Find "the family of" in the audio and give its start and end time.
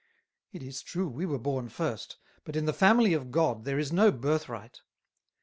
2.65-3.29